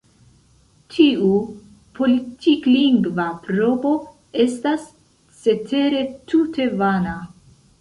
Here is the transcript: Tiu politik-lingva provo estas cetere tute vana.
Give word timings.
Tiu 0.95 1.27
politik-lingva 1.99 3.27
provo 3.45 3.93
estas 4.47 4.89
cetere 5.43 6.03
tute 6.33 6.71
vana. 6.83 7.17